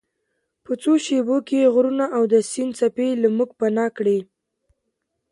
په 0.63 0.71
څو 0.81 0.91
شیبو 1.05 1.37
کې 1.47 1.57
یې 1.63 1.71
غرونه 1.75 2.05
او 2.15 2.23
د 2.33 2.35
سیند 2.51 2.71
څپې 2.79 3.07
له 3.21 3.27
موږ 3.37 3.49
پناه 3.59 3.89
کړې. 3.97 4.19